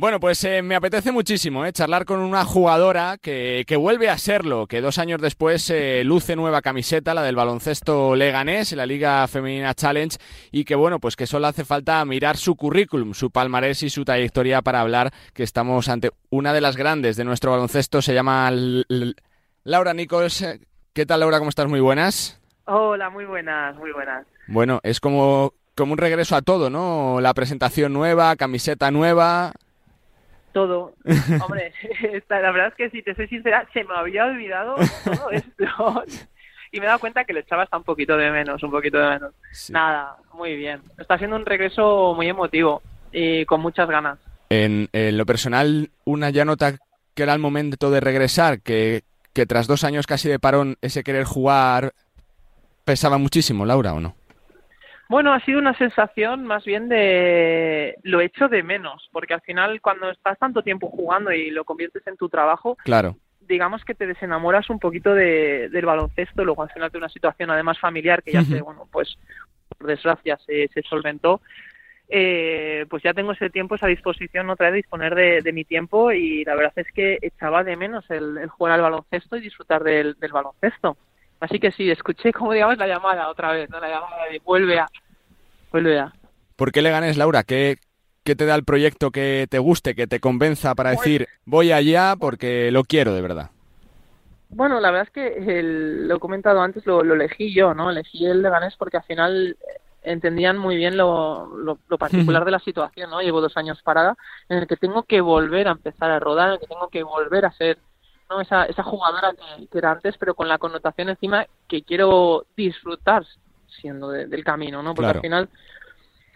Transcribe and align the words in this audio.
Bueno, 0.00 0.18
pues 0.18 0.42
eh, 0.44 0.62
me 0.62 0.76
apetece 0.76 1.12
muchísimo 1.12 1.66
eh, 1.66 1.74
charlar 1.74 2.06
con 2.06 2.20
una 2.20 2.46
jugadora 2.46 3.18
que, 3.20 3.64
que, 3.66 3.76
vuelve 3.76 4.08
a 4.08 4.16
serlo, 4.16 4.66
que 4.66 4.80
dos 4.80 4.96
años 4.96 5.20
después 5.20 5.68
eh, 5.68 6.04
luce 6.04 6.36
nueva 6.36 6.62
camiseta, 6.62 7.12
la 7.12 7.22
del 7.22 7.36
baloncesto 7.36 8.16
leganés, 8.16 8.72
en 8.72 8.78
la 8.78 8.86
Liga 8.86 9.28
Femenina 9.28 9.74
Challenge, 9.74 10.16
y 10.52 10.64
que 10.64 10.74
bueno, 10.74 11.00
pues 11.00 11.16
que 11.16 11.26
solo 11.26 11.48
hace 11.48 11.66
falta 11.66 12.02
mirar 12.06 12.38
su 12.38 12.56
currículum, 12.56 13.12
su 13.12 13.30
palmarés 13.30 13.82
y 13.82 13.90
su 13.90 14.06
trayectoria 14.06 14.62
para 14.62 14.80
hablar 14.80 15.12
que 15.34 15.42
estamos 15.42 15.90
ante 15.90 16.12
una 16.30 16.54
de 16.54 16.62
las 16.62 16.78
grandes 16.78 17.18
de 17.18 17.24
nuestro 17.24 17.50
baloncesto, 17.50 18.00
se 18.00 18.14
llama 18.14 18.48
L 18.48 18.84
L 18.88 19.14
Laura 19.64 19.92
Nichols. 19.92 20.46
¿Qué 20.94 21.04
tal 21.04 21.20
Laura? 21.20 21.40
¿Cómo 21.40 21.50
estás? 21.50 21.68
Muy 21.68 21.80
buenas. 21.80 22.40
Hola, 22.64 23.10
muy 23.10 23.26
buenas, 23.26 23.76
muy 23.76 23.92
buenas. 23.92 24.26
Bueno, 24.48 24.80
es 24.82 24.98
como, 24.98 25.52
como 25.74 25.92
un 25.92 25.98
regreso 25.98 26.36
a 26.36 26.40
todo, 26.40 26.70
¿no? 26.70 27.20
La 27.20 27.34
presentación 27.34 27.92
nueva, 27.92 28.34
camiseta 28.36 28.90
nueva, 28.90 29.52
todo. 30.52 30.94
Hombre, 31.44 31.72
la 32.28 32.50
verdad 32.52 32.68
es 32.68 32.74
que 32.74 32.90
si 32.90 33.02
te 33.02 33.14
soy 33.14 33.28
sincera, 33.28 33.66
se 33.72 33.84
me 33.84 33.94
había 33.94 34.26
olvidado 34.26 34.76
todo 35.04 35.30
esto. 35.32 36.04
Y 36.72 36.78
me 36.78 36.84
he 36.84 36.88
dado 36.88 37.00
cuenta 37.00 37.24
que 37.24 37.32
le 37.32 37.40
echaba 37.40 37.64
hasta 37.64 37.76
un 37.76 37.84
poquito 37.84 38.16
de 38.16 38.30
menos, 38.30 38.62
un 38.62 38.70
poquito 38.70 38.98
de 38.98 39.08
menos. 39.08 39.34
Sí. 39.52 39.72
Nada, 39.72 40.16
muy 40.34 40.56
bien. 40.56 40.80
Está 40.98 41.18
siendo 41.18 41.36
un 41.36 41.46
regreso 41.46 42.14
muy 42.14 42.28
emotivo 42.28 42.82
y 43.12 43.44
con 43.44 43.60
muchas 43.60 43.88
ganas. 43.88 44.18
En, 44.50 44.88
en 44.92 45.18
lo 45.18 45.26
personal, 45.26 45.90
una 46.04 46.30
ya 46.30 46.44
nota 46.44 46.76
que 47.14 47.22
era 47.22 47.34
el 47.34 47.40
momento 47.40 47.90
de 47.90 48.00
regresar, 48.00 48.60
que, 48.60 49.02
que 49.32 49.46
tras 49.46 49.66
dos 49.66 49.84
años 49.84 50.06
casi 50.06 50.28
de 50.28 50.38
parón, 50.38 50.76
ese 50.80 51.02
querer 51.02 51.24
jugar 51.24 51.92
pesaba 52.84 53.18
muchísimo, 53.18 53.64
Laura, 53.66 53.94
¿o 53.94 54.00
no? 54.00 54.14
Bueno, 55.10 55.34
ha 55.34 55.40
sido 55.40 55.58
una 55.58 55.76
sensación 55.76 56.44
más 56.44 56.64
bien 56.64 56.88
de 56.88 57.96
lo 58.04 58.20
hecho 58.20 58.46
de 58.46 58.62
menos, 58.62 59.08
porque 59.10 59.34
al 59.34 59.40
final 59.40 59.80
cuando 59.80 60.08
estás 60.08 60.38
tanto 60.38 60.62
tiempo 60.62 60.88
jugando 60.88 61.32
y 61.32 61.50
lo 61.50 61.64
conviertes 61.64 62.06
en 62.06 62.16
tu 62.16 62.28
trabajo, 62.28 62.76
claro. 62.84 63.16
digamos 63.40 63.84
que 63.84 63.96
te 63.96 64.06
desenamoras 64.06 64.70
un 64.70 64.78
poquito 64.78 65.12
de, 65.12 65.68
del 65.68 65.84
baloncesto, 65.84 66.44
luego 66.44 66.62
al 66.62 66.70
final 66.70 66.92
de 66.92 66.98
una 66.98 67.08
situación 67.08 67.50
además 67.50 67.76
familiar 67.80 68.22
que 68.22 68.30
ya 68.34 68.44
se, 68.44 68.62
bueno, 68.62 68.86
pues 68.92 69.18
por 69.76 69.88
desgracia 69.88 70.38
se, 70.46 70.68
se 70.68 70.82
solventó, 70.82 71.40
eh, 72.08 72.86
pues 72.88 73.02
ya 73.02 73.12
tengo 73.12 73.32
ese 73.32 73.50
tiempo, 73.50 73.74
esa 73.74 73.88
disposición 73.88 74.48
otra 74.48 74.66
vez 74.66 74.74
de 74.74 74.82
disponer 74.82 75.16
de, 75.16 75.40
de 75.42 75.52
mi 75.52 75.64
tiempo 75.64 76.12
y 76.12 76.44
la 76.44 76.54
verdad 76.54 76.74
es 76.76 76.86
que 76.92 77.18
echaba 77.20 77.64
de 77.64 77.74
menos 77.74 78.08
el, 78.10 78.38
el 78.38 78.48
jugar 78.48 78.74
al 78.74 78.82
baloncesto 78.82 79.36
y 79.36 79.40
disfrutar 79.40 79.82
del, 79.82 80.14
del 80.20 80.30
baloncesto. 80.30 80.96
Así 81.40 81.58
que 81.58 81.72
sí, 81.72 81.90
escuché, 81.90 82.32
como 82.32 82.52
digamos, 82.52 82.76
la 82.76 82.86
llamada 82.86 83.28
otra 83.28 83.52
vez, 83.52 83.68
¿no? 83.70 83.80
La 83.80 83.88
llamada 83.88 84.24
de 84.30 84.38
vuelve 84.40 84.78
a, 84.78 84.86
vuelve 85.72 85.98
a. 85.98 86.12
¿Por 86.56 86.70
qué 86.70 86.82
le 86.82 86.90
ganes, 86.90 87.16
Laura? 87.16 87.42
¿Qué, 87.42 87.78
¿Qué 88.24 88.36
te 88.36 88.44
da 88.44 88.54
el 88.54 88.64
proyecto 88.64 89.10
que 89.10 89.46
te 89.48 89.58
guste, 89.58 89.94
que 89.94 90.06
te 90.06 90.20
convenza 90.20 90.74
para 90.74 90.90
decir 90.90 91.26
voy 91.46 91.72
allá 91.72 92.14
porque 92.20 92.70
lo 92.70 92.84
quiero 92.84 93.14
de 93.14 93.22
verdad? 93.22 93.50
Bueno, 94.50 94.80
la 94.80 94.90
verdad 94.90 95.06
es 95.06 95.12
que 95.12 95.58
el, 95.58 96.08
lo 96.08 96.16
he 96.16 96.20
comentado 96.20 96.60
antes, 96.60 96.84
lo, 96.84 97.02
lo 97.02 97.14
elegí 97.14 97.54
yo, 97.54 97.72
¿no? 97.72 97.90
Elegí 97.90 98.26
el 98.26 98.42
Leganés 98.42 98.76
porque 98.76 98.98
al 98.98 99.04
final 99.04 99.56
entendían 100.02 100.58
muy 100.58 100.76
bien 100.76 100.96
lo, 100.96 101.56
lo, 101.56 101.78
lo 101.88 101.98
particular 101.98 102.44
de 102.44 102.50
la 102.50 102.58
situación, 102.58 103.10
¿no? 103.10 103.22
Llevo 103.22 103.40
dos 103.40 103.56
años 103.56 103.80
parada 103.82 104.16
en 104.48 104.58
el 104.58 104.66
que 104.66 104.76
tengo 104.76 105.04
que 105.04 105.20
volver 105.20 105.68
a 105.68 105.72
empezar 105.72 106.10
a 106.10 106.18
rodar, 106.18 106.48
en 106.48 106.54
el 106.54 106.60
que 106.60 106.66
tengo 106.66 106.88
que 106.88 107.02
volver 107.02 107.46
a 107.46 107.52
ser 107.52 107.78
¿no? 108.30 108.40
esa, 108.40 108.64
esa 108.64 108.82
jugadora 108.82 109.32
que, 109.32 109.66
que, 109.66 109.78
era 109.78 109.92
antes, 109.92 110.16
pero 110.16 110.34
con 110.34 110.48
la 110.48 110.58
connotación 110.58 111.08
encima 111.10 111.46
que 111.68 111.82
quiero 111.82 112.46
disfrutar 112.56 113.24
siendo 113.80 114.10
de, 114.10 114.26
del 114.26 114.44
camino, 114.44 114.82
¿no? 114.82 114.94
Porque 114.94 115.06
Claro. 115.06 115.18
al 115.18 115.22
final 115.22 115.48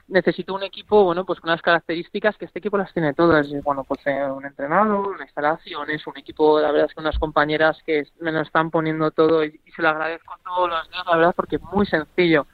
necesito 0.09 0.55
un 0.55 0.62
equipo, 0.62 1.05
bueno, 1.05 1.25
pues 1.25 1.41
con 1.41 1.50
unas 1.50 1.62
características 1.62 2.37
que 2.37 2.45
este 2.45 2.59
equipo 2.59 2.77
las 2.77 2.92
tiene 2.92 3.15
todas. 3.15 3.48
Bueno, 3.62 3.84
pues 3.84 4.00
eh, 4.06 4.25
un 4.25 4.45
entrenador, 4.45 5.09
una 5.09 5.25
instalaciones, 5.25 6.06
un 6.06 6.19
equipo, 6.19 6.61
la 6.61 6.70
verdad 6.70 6.89
es 6.89 6.95
que 6.95 7.00
unas 7.00 7.19
compañeras 7.19 7.78
que 7.87 8.06
me 8.20 8.33
lo 8.33 8.41
están 8.41 8.70
poniendo 8.70 9.11
todo 9.11 9.45
y, 9.45 9.61
y 9.65 9.72
se 9.72 9.83
lo 9.83 9.89
agradezco 9.89 10.34
todos 10.45 10.69
los 10.69 10.91
días, 10.91 11.05
la 11.06 11.17
verdad, 11.17 11.34
porque 11.34 11.56
es 11.56 11.62
muy 11.62 11.87
sencillo. 11.87 12.47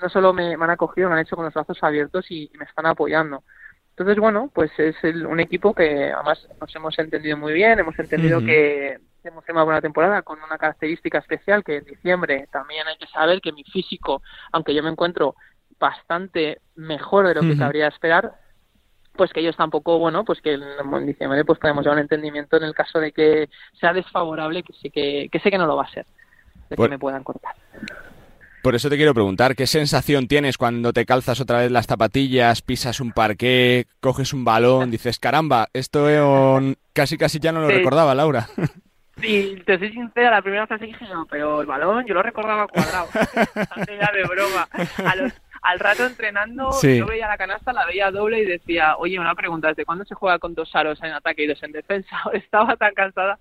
No 0.00 0.08
solo 0.08 0.32
me, 0.32 0.56
me 0.56 0.64
han 0.64 0.70
acogido, 0.70 1.08
me 1.08 1.14
han 1.14 1.20
hecho 1.22 1.36
con 1.36 1.44
los 1.44 1.54
brazos 1.54 1.78
abiertos 1.82 2.30
y, 2.30 2.50
y 2.52 2.58
me 2.58 2.64
están 2.64 2.86
apoyando. 2.86 3.42
Entonces, 4.00 4.18
bueno, 4.18 4.50
pues 4.54 4.70
es 4.78 4.96
el, 5.04 5.26
un 5.26 5.40
equipo 5.40 5.74
que 5.74 6.10
además 6.10 6.48
nos 6.58 6.74
hemos 6.74 6.98
entendido 6.98 7.36
muy 7.36 7.52
bien, 7.52 7.78
hemos 7.80 7.98
entendido 7.98 8.40
que 8.42 8.98
hemos 9.22 9.44
tenido 9.44 9.58
una 9.60 9.64
buena 9.64 9.82
temporada 9.82 10.22
con 10.22 10.42
una 10.42 10.56
característica 10.56 11.18
especial 11.18 11.62
que 11.62 11.76
en 11.76 11.84
diciembre 11.84 12.48
también 12.50 12.88
hay 12.88 12.96
que 12.96 13.06
saber 13.08 13.42
que 13.42 13.52
mi 13.52 13.62
físico, 13.62 14.22
aunque 14.52 14.74
yo 14.74 14.82
me 14.82 14.88
encuentro 14.88 15.34
bastante 15.78 16.62
mejor 16.76 17.28
de 17.28 17.34
lo 17.34 17.42
que 17.42 17.48
Ujú. 17.50 17.58
cabría 17.58 17.88
esperar, 17.88 18.32
pues 19.16 19.34
que 19.34 19.40
ellos 19.40 19.58
tampoco, 19.58 19.98
bueno, 19.98 20.24
pues 20.24 20.40
que 20.40 20.54
en, 20.54 21.06
diciembre 21.06 21.44
pues 21.44 21.58
podemos 21.58 21.84
llegar 21.84 21.98
a 21.98 22.00
un 22.00 22.04
entendimiento 22.04 22.56
en 22.56 22.62
el 22.62 22.72
caso 22.74 23.00
de 23.00 23.12
que 23.12 23.50
sea 23.78 23.92
desfavorable, 23.92 24.62
que 24.62 24.72
sé 24.72 24.88
que, 24.88 25.28
que 25.30 25.40
sé 25.40 25.50
que 25.50 25.58
no 25.58 25.66
lo 25.66 25.76
va 25.76 25.82
a 25.84 25.90
ser, 25.90 26.06
de 26.70 26.76
Pues- 26.76 26.88
que 26.88 26.90
me 26.94 26.98
puedan 26.98 27.22
cortar. 27.22 27.54
Por 28.62 28.74
eso 28.74 28.90
te 28.90 28.96
quiero 28.96 29.14
preguntar, 29.14 29.56
¿qué 29.56 29.66
sensación 29.66 30.28
tienes 30.28 30.58
cuando 30.58 30.92
te 30.92 31.06
calzas 31.06 31.40
otra 31.40 31.60
vez 31.60 31.70
las 31.70 31.86
zapatillas, 31.86 32.60
pisas 32.60 33.00
un 33.00 33.12
parqué, 33.12 33.86
coges 34.00 34.34
un 34.34 34.44
balón, 34.44 34.90
dices, 34.90 35.18
caramba, 35.18 35.68
esto 35.72 36.08
eh, 36.10 36.74
casi 36.92 37.16
casi 37.16 37.38
ya 37.40 37.52
no 37.52 37.60
lo 37.62 37.68
Sí. 37.68 37.74
recordaba, 37.76 38.14
Laura? 38.14 38.46
Y 39.22 39.56
te 39.64 39.78
soy 39.78 39.92
sincera, 39.92 40.30
la 40.30 40.40
primera 40.40 40.66
frase 40.66 40.86
dije, 40.86 41.04
no, 41.12 41.26
pero 41.26 41.60
el 41.60 41.66
balón 41.66 42.06
yo 42.06 42.14
lo 42.14 42.22
recordaba 42.22 42.66
cuadrado. 42.68 43.06
Antes 43.76 43.98
ya 44.00 44.10
de 44.14 44.22
broma. 44.24 44.66
A 45.04 45.14
los, 45.14 45.32
al 45.60 45.78
rato 45.78 46.06
entrenando, 46.06 46.72
Sí. 46.72 46.96
yo 46.96 47.04
veía 47.06 47.28
la 47.28 47.36
canasta, 47.36 47.74
la 47.74 47.84
veía 47.84 48.10
doble 48.10 48.40
y 48.40 48.46
decía, 48.46 48.96
oye, 48.96 49.18
una 49.18 49.34
pregunta, 49.34 49.68
¿desde 49.68 49.84
cuándo 49.84 50.06
se 50.06 50.14
juega 50.14 50.38
con 50.38 50.54
dos 50.54 50.74
aros 50.74 50.98
en 51.02 51.12
ataque 51.12 51.42
y 51.44 51.48
dos 51.48 51.62
en 51.62 51.72
defensa? 51.72 52.16
Estaba 52.32 52.76
tan 52.76 52.94
cansada. 52.94 53.38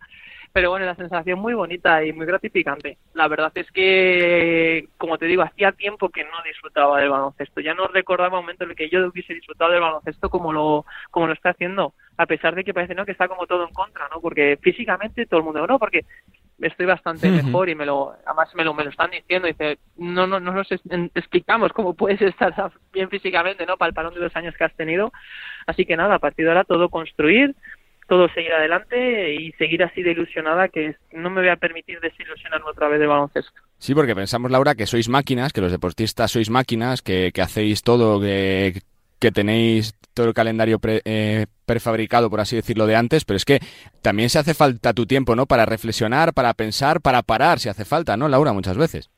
Pero 0.52 0.72
bueno, 0.72 0.86
la 0.86 0.96
sensación 0.96 1.40
muy 1.40 1.54
bonita 1.54 2.04
y 2.04 2.12
muy 2.12 2.26
gratificante. 2.26 2.98
La 3.14 3.28
verdad 3.28 3.52
es 3.56 3.72
que, 3.72 4.88
como 4.98 5.18
te 5.18 5.28
digo, 5.28 5.44
hacía 5.44 5.72
tiempo 5.72 6.10
que 6.10 6.24
no 6.24 6.32
disfrutaba 6.44 7.00
del 7.00 7.10
baloncesto. 7.10 7.62
Ya 7.62 7.76
no 7.76 7.88
recordaba 7.88 8.40
un 8.40 8.46
momento 8.46 8.64
en 8.64 8.72
el 8.72 8.76
que 8.76 8.90
yo 8.90 9.08
hubiese 9.08 9.34
disfrutado 9.34 9.72
del 9.72 9.82
baloncesto 9.82 10.30
como 10.30 10.52
lo, 10.52 10.86
como 11.12 11.28
lo 11.28 11.34
está 11.34 11.52
haciendo, 11.52 11.94
a 12.18 12.26
pesar 12.26 12.56
de 12.56 12.64
que 12.64 12.74
parece 12.74 12.96
¿no? 12.96 13.06
que 13.06 13.12
está 13.12 13.28
como 13.28 13.46
todo 13.46 13.68
en 13.68 13.74
contra, 13.74 14.10
¿no? 14.10 14.20
Porque 14.22 14.58
físicamente 14.62 15.28
todo 15.28 15.40
el 15.40 15.46
mundo, 15.46 15.68
no, 15.68 15.78
porque 15.78 16.06
estoy 16.62 16.86
bastante 16.86 17.30
mejor 17.30 17.70
y 17.70 17.76
me 17.76 17.86
lo, 17.86 18.16
además 18.26 18.54
me 18.56 18.64
lo, 18.64 18.74
me 18.74 18.84
lo 18.84 18.90
están 18.90 19.12
diciendo, 19.12 19.48
dice, 19.48 19.78
no, 19.98 20.28
no, 20.28 20.40
no 20.40 20.52
nos 20.52 20.68
explicamos 20.72 21.72
cómo 21.74 21.94
puedes 21.94 22.22
estar 22.22 22.54
bien 22.94 23.10
físicamente, 23.10 23.66
¿no? 23.66 23.78
Para 23.78 23.90
el 23.90 23.94
parón 23.94 24.14
de 24.14 24.20
los 24.20 24.36
años 24.36 24.56
que 24.58 24.64
has 24.64 24.76
tenido. 24.76 25.12
Así 25.66 25.86
que 25.86 25.96
nada, 25.96 26.16
a 26.16 26.20
partir 26.20 26.46
de 26.46 26.52
ahora 26.52 26.64
todo 26.64 26.90
construir, 26.90 27.56
todo 28.10 28.28
seguir 28.34 28.52
adelante 28.52 29.34
y 29.36 29.54
seguir 29.54 29.84
así 29.84 30.04
de 30.04 30.12
ilusionada 30.12 30.68
que 30.68 30.96
no 31.14 31.30
me 31.30 31.40
voy 31.42 31.50
a 31.50 31.56
permitir 31.56 32.02
desilusionarme 32.02 32.70
otra 32.70 32.90
vez 32.90 33.00
de 33.00 33.08
baloncesto. 33.08 33.54
Sí, 33.78 33.96
porque 33.96 34.16
pensamos, 34.16 34.52
Laura, 34.52 34.76
que 34.76 34.86
sois 34.88 35.08
máquinas, 35.08 35.54
que 35.54 35.62
los 35.62 35.72
deportistas 35.72 36.32
sois 36.32 36.50
máquinas, 36.50 37.02
que, 37.02 37.32
que 37.34 37.42
hacéis 37.42 37.82
todo, 37.84 38.20
que, 38.20 38.82
que 39.20 39.32
tenéis 39.32 39.94
todo 40.14 40.28
el 40.28 40.34
calendario 40.34 40.80
pre- 40.80 41.02
eh, 41.06 41.46
prefabricado, 41.66 42.30
por 42.30 42.42
así 42.42 42.58
decirlo, 42.58 42.88
de 42.88 42.98
antes, 42.98 43.24
pero 43.24 43.38
es 43.38 43.46
que 43.46 43.60
también 44.02 44.30
se 44.30 44.40
hace 44.40 44.54
falta 44.54 44.94
tu 44.94 45.06
tiempo, 45.06 45.36
¿no? 45.36 45.46
Para 45.46 45.66
reflexionar, 45.66 46.34
para 46.34 46.54
pensar, 46.54 47.00
para 47.00 47.22
parar, 47.22 47.60
si 47.60 47.70
hace 47.70 47.86
falta, 47.86 48.18
¿no, 48.18 48.28
Laura? 48.28 48.52
Muchas 48.52 48.76
veces. 48.78 49.10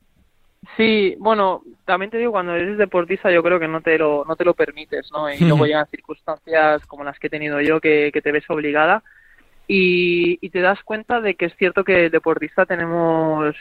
Sí, 0.76 1.16
bueno, 1.18 1.62
también 1.84 2.10
te 2.10 2.18
digo, 2.18 2.32
cuando 2.32 2.54
eres 2.54 2.78
deportista 2.78 3.30
yo 3.30 3.42
creo 3.42 3.58
que 3.58 3.68
no 3.68 3.80
te 3.80 3.98
lo, 3.98 4.24
no 4.26 4.36
te 4.36 4.44
lo 4.44 4.54
permites, 4.54 5.10
¿no? 5.12 5.30
Y 5.32 5.38
luego 5.40 5.66
llegan 5.66 5.86
circunstancias 5.88 6.86
como 6.86 7.04
las 7.04 7.18
que 7.18 7.26
he 7.26 7.30
tenido 7.30 7.60
yo 7.60 7.80
que, 7.80 8.10
que 8.12 8.22
te 8.22 8.32
ves 8.32 8.48
obligada 8.48 9.02
y, 9.66 10.38
y 10.40 10.50
te 10.50 10.60
das 10.60 10.80
cuenta 10.84 11.20
de 11.20 11.34
que 11.34 11.46
es 11.46 11.56
cierto 11.56 11.84
que 11.84 12.10
deportista 12.10 12.64
tenemos, 12.64 13.54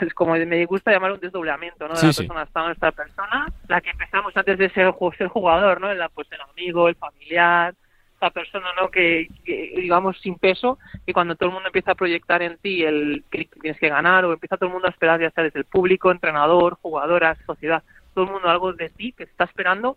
es 0.00 0.14
como 0.14 0.34
me 0.34 0.64
gusta 0.66 0.90
llamar 0.92 1.12
un 1.12 1.20
desdoblamiento, 1.20 1.86
¿no? 1.86 1.94
De 1.94 2.00
Sí, 2.00 2.06
la 2.06 2.12
sí. 2.12 2.22
persona, 2.22 2.42
está 2.44 2.64
nuestra 2.64 2.92
persona, 2.92 3.46
la 3.68 3.80
que 3.80 3.90
empezamos 3.90 4.34
antes 4.36 4.58
de 4.58 4.70
ser, 4.70 4.94
ser 5.18 5.28
jugador, 5.28 5.80
¿no? 5.80 5.92
La, 5.94 6.08
pues 6.08 6.26
el 6.32 6.40
amigo, 6.40 6.88
el 6.88 6.94
familiar, 6.96 7.74
la 8.20 8.30
persona, 8.30 8.68
¿no? 8.80 8.90
Que, 8.90 9.28
que, 9.44 9.72
digamos 9.76 10.18
sin 10.20 10.36
peso 10.36 10.78
y 11.06 11.12
cuando 11.12 11.36
todo 11.36 11.48
el 11.48 11.54
mundo 11.54 11.68
empieza 11.68 11.92
a 11.92 11.96
proyectar 11.96 12.42
en 12.42 12.58
ti 12.58 12.82
el 12.82 13.24
que 13.30 13.48
tienes 13.60 13.80
que 13.80 13.88
ganar 13.88 14.24
o 14.24 14.32
empieza 14.32 14.56
todo 14.56 14.66
el 14.66 14.72
mundo 14.72 14.88
a 14.88 14.90
esperar 14.90 15.20
ya 15.20 15.30
sea 15.30 15.44
desde 15.44 15.60
el 15.60 15.64
público, 15.64 16.10
entrenador, 16.10 16.78
jugadoras, 16.80 17.38
sociedad, 17.46 17.82
todo 18.14 18.24
el 18.24 18.30
mundo 18.30 18.48
algo 18.48 18.72
de 18.72 18.88
ti 18.90 19.12
que 19.12 19.24
está 19.24 19.44
esperando, 19.44 19.96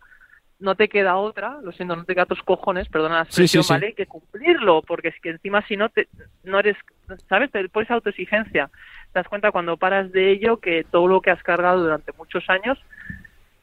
no 0.60 0.76
te 0.76 0.88
queda 0.88 1.18
otra, 1.18 1.58
lo 1.62 1.72
siento, 1.74 1.96
no 1.96 2.06
te 2.06 2.16
queda 2.16 2.26
tus 2.26 2.42
cojones, 2.42 2.88
perdona 2.88 3.20
la 3.20 3.26
Sí, 3.26 3.32
sí, 3.32 3.42
expresión, 3.42 3.64
sí. 3.64 3.74
¿vale? 3.74 3.94
Que 3.94 4.06
cumplirlo, 4.06 4.82
porque 4.82 5.10
es 5.10 5.20
que 5.20 5.30
encima 5.30 5.62
si 5.68 5.76
no 5.76 5.90
te, 5.90 6.08
no 6.44 6.60
eres, 6.60 6.78
¿sabes? 7.28 7.52
Te 7.52 7.68
pones 7.70 7.92
autoexigencia. 7.92 8.70
Te 9.12 9.20
das 9.20 9.28
cuenta 9.28 9.52
cuando 9.52 9.78
paras 9.78 10.12
de 10.12 10.32
ello 10.32 10.58
que 10.58 10.86
todo 10.90 11.08
lo 11.08 11.22
que 11.22 11.32
has 11.32 11.44
cargado 11.44 11.84
durante 11.84 12.14
muchos 12.14 12.50
años 12.50 12.80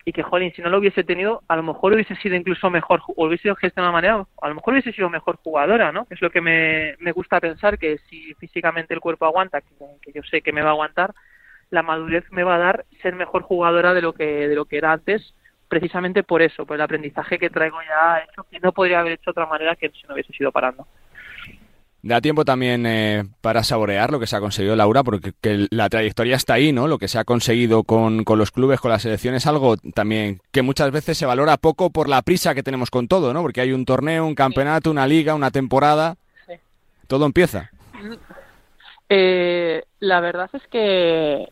y 0.05 0.13
que, 0.13 0.23
jolín, 0.23 0.53
si 0.55 0.63
no 0.63 0.71
lo 0.71 0.79
hubiese 0.79 1.05
tenido, 1.05 1.43
a 1.49 1.57
lo 1.57 1.63
mejor 1.63 1.93
hubiese 1.93 2.17
sido 2.17 2.35
incluso 2.35 2.71
mejor, 2.71 3.03
o 3.17 3.27
hubiese 3.27 3.43
sido 3.43 3.57
gestionado 3.57 3.93
de 3.93 4.01
manera, 4.01 4.27
a 4.41 4.49
lo 4.49 4.55
mejor 4.55 4.73
hubiese 4.75 4.93
sido 4.93 5.11
mejor 5.11 5.37
jugadora, 5.37 5.93
¿no? 5.93 6.07
Es 6.11 6.21
lo 6.23 6.31
que 6.31 6.41
me, 6.41 6.97
me 6.99 7.13
gusta 7.13 7.41
pensar, 7.41 7.79
que 7.79 7.99
si 8.09 8.35
físicamente 8.35 8.95
el 8.95 9.01
cuerpo 9.01 9.27
aguanta, 9.27 9.61
que, 9.61 9.75
que 10.03 10.13
yo 10.13 10.23
sé 10.23 10.41
que 10.43 10.53
me 10.53 10.63
va 10.63 10.69
a 10.69 10.73
aguantar, 10.73 11.15
la 11.71 11.83
madurez 11.83 12.25
me 12.31 12.43
va 12.43 12.57
a 12.57 12.59
dar 12.59 12.85
ser 13.03 13.15
mejor 13.15 13.43
jugadora 13.43 13.95
de 13.95 14.03
lo 14.03 14.13
que, 14.13 14.49
de 14.49 14.55
lo 14.55 14.65
que 14.65 14.79
era 14.79 14.93
antes, 14.93 15.35
precisamente 15.69 16.23
por 16.23 16.43
eso, 16.43 16.67
por 16.67 16.75
el 16.77 16.83
aprendizaje 16.83 17.39
que 17.39 17.51
traigo 17.51 17.79
ya 17.83 18.25
hecho, 18.25 18.45
que 18.51 18.59
no 18.59 18.73
podría 18.73 19.01
haber 19.01 19.13
hecho 19.13 19.27
de 19.27 19.31
otra 19.31 19.47
manera 19.47 19.77
que 19.77 19.91
si 19.91 20.07
no 20.09 20.15
hubiese 20.15 20.33
sido 20.33 20.51
parando. 20.51 20.87
Da 22.03 22.23
tiempo 22.23 22.47
también 22.47 22.87
eh, 22.87 23.25
para 23.43 23.63
saborear 23.63 24.11
lo 24.11 24.19
que 24.19 24.27
se 24.27 24.35
ha 24.35 24.41
conseguido 24.41 24.75
Laura, 24.75 25.03
porque 25.05 25.35
la 25.71 25.91
trayectoria 25.91 26.35
está 26.35 26.55
ahí, 26.55 26.73
¿no? 26.73 26.89
Lo 26.89 26.99
que 26.99 27.09
se 27.09 27.19
ha 27.19 27.25
conseguido 27.25 27.85
con, 27.85 28.25
con 28.25 28.39
los 28.39 28.51
clubes, 28.51 28.81
con 28.81 28.91
la 28.91 28.99
selección, 28.99 29.35
es 29.35 29.47
algo 29.47 29.77
también 29.77 30.41
que 30.51 30.63
muchas 30.63 30.91
veces 30.93 31.19
se 31.19 31.27
valora 31.27 31.59
poco 31.59 31.91
por 31.91 32.09
la 32.09 32.23
prisa 32.23 32.55
que 32.55 32.63
tenemos 32.63 32.91
con 32.91 33.07
todo, 33.07 33.35
¿no? 33.35 33.43
Porque 33.43 33.61
hay 33.61 33.73
un 33.73 33.85
torneo, 33.85 34.27
un 34.27 34.35
campeonato, 34.35 34.91
una 34.91 35.07
liga, 35.07 35.35
una 35.35 35.51
temporada. 35.51 36.17
Todo 37.07 37.27
empieza. 37.27 37.71
Eh, 39.09 39.83
la 39.99 40.21
verdad 40.21 40.49
es 40.55 40.67
que 40.69 41.49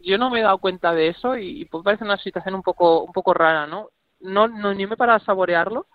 yo 0.00 0.18
no 0.18 0.30
me 0.30 0.40
he 0.40 0.42
dado 0.42 0.58
cuenta 0.58 0.92
de 0.92 1.08
eso 1.08 1.36
y, 1.36 1.66
pues 1.66 1.84
parece 1.84 2.02
una 2.02 2.16
situación 2.16 2.56
un 2.56 2.62
poco 2.62 3.04
un 3.04 3.12
poco 3.12 3.32
rara, 3.32 3.66
¿no? 3.66 3.90
No, 4.18 4.48
no 4.48 4.74
ni 4.74 4.86
me 4.86 4.94
he 4.94 4.96
parado 4.96 5.18
a 5.18 5.24
saborearlo 5.24 5.86